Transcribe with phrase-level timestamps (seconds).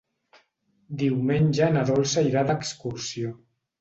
[1.01, 3.37] Diumenge na Dolça irà d'excursió.